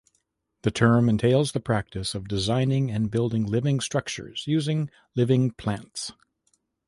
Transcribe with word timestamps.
The 0.63 0.71
term 0.71 1.07
entails 1.09 1.51
the 1.51 1.59
practice 1.59 2.15
of 2.15 2.27
designing 2.27 2.89
and 2.89 3.11
building 3.11 3.45
living 3.45 3.79
structures 3.79 4.45
using 4.47 4.89
"living 5.13 5.51
plants". 5.51 6.11